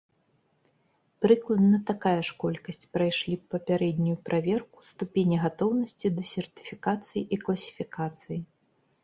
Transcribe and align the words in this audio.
Прыкладна 1.25 1.79
такая 1.89 2.21
ж 2.29 2.37
колькасць 2.43 2.89
прайшлі 2.97 3.35
папярэднюю 3.57 4.17
праверку 4.31 4.79
ступені 4.89 5.35
гатоўнасці 5.45 6.07
да 6.17 6.23
сертыфікацыі 6.33 7.21
і 7.25 7.35
класіфікацыі. 7.47 8.39